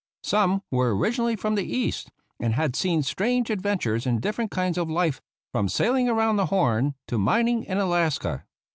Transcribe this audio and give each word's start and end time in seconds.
Some 0.23 0.63
were 0.71 0.97
originally 0.97 1.35
from 1.35 1.53
the 1.53 1.63
East, 1.63 2.09
and 2.39 2.55
had 2.55 2.75
seen 2.75 3.03
strange 3.03 3.51
adventures 3.51 4.07
in 4.07 4.19
different 4.19 4.49
kinds 4.49 4.79
of 4.79 4.89
life, 4.89 5.21
from 5.51 5.69
sailing 5.69 6.07
round 6.09 6.39
the 6.39 6.47
Horn 6.47 6.95
to 7.07 7.19
mining 7.19 7.65
in 7.65 7.77
Alaska. 7.77 8.45